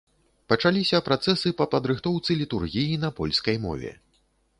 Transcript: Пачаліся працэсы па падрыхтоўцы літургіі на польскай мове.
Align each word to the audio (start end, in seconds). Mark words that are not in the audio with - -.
Пачаліся 0.51 1.01
працэсы 1.09 1.51
па 1.59 1.67
падрыхтоўцы 1.73 2.37
літургіі 2.41 2.97
на 3.05 3.13
польскай 3.21 3.61
мове. 3.67 3.91